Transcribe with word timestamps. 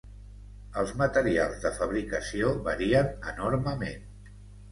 Els 0.83 0.93
materials 1.01 1.59
de 1.65 1.71
fabricació 1.75 2.49
varien 2.69 3.13
enormement. 3.35 4.09